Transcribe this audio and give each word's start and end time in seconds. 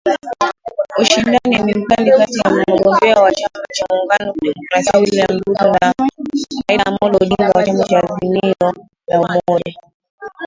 Ushindani 1.01 1.59
ni 1.65 1.73
mkali 1.73 2.11
kati 2.11 2.39
ya 2.39 2.49
mgombea 2.75 3.15
wa 3.23 3.31
chama 3.31 3.65
cha 3.73 3.85
muungano 3.89 4.27
wa 4.29 4.33
kidemokrasia 4.33 4.99
William 4.99 5.39
Ruto 5.47 5.63
na 5.67 5.93
Raila 6.67 6.85
Amollo 6.85 7.17
Odinga 7.21 7.49
wa 7.55 7.63
chama 7.65 7.83
cha 7.83 7.97
Azimio 8.03 8.73
la 9.07 9.19
Umoja 9.19 9.79